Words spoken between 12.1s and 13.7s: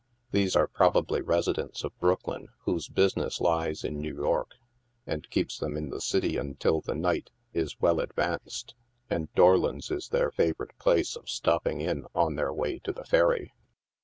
on their way to the ferry.